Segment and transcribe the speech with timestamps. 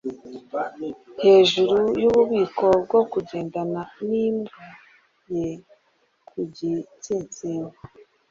[1.23, 4.65] Hejuru yububiko bwo kugendana nimbwa
[5.35, 5.49] ye
[6.27, 7.69] ku gatsinsino,